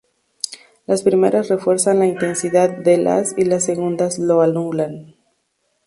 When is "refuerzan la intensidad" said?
1.49-2.71